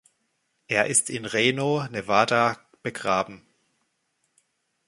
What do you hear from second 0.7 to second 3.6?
ist in Reno, Nevada, begraben.